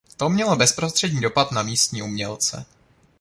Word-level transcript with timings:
To 0.17 0.29
mělo 0.29 0.55
bezprostřední 0.55 1.21
dopad 1.21 1.51
na 1.51 1.63
místní 1.63 2.01
umělce. 2.01 2.65